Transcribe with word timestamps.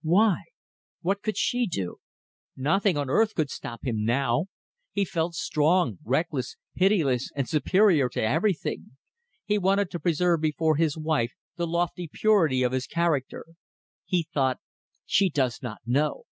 Why? 0.00 0.44
What 1.02 1.20
could 1.20 1.36
she 1.36 1.66
do? 1.66 1.96
Nothing 2.56 2.96
on 2.96 3.10
earth 3.10 3.34
could 3.34 3.50
stop 3.50 3.84
him 3.84 4.06
now. 4.06 4.46
He 4.90 5.04
felt 5.04 5.34
strong, 5.34 5.98
reckless, 6.02 6.56
pitiless, 6.74 7.30
and 7.36 7.46
superior 7.46 8.08
to 8.08 8.22
everything. 8.22 8.96
He 9.44 9.58
wanted 9.58 9.90
to 9.90 10.00
preserve 10.00 10.40
before 10.40 10.76
his 10.76 10.96
wife 10.96 11.34
the 11.56 11.66
lofty 11.66 12.08
purity 12.10 12.62
of 12.62 12.72
his 12.72 12.86
character. 12.86 13.44
He 14.06 14.26
thought: 14.32 14.60
She 15.04 15.28
does 15.28 15.60
not 15.60 15.80
know. 15.84 16.24